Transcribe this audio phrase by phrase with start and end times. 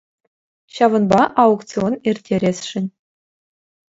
[0.77, 2.85] Ҫавӑнпа аукцион ирттересшӗн.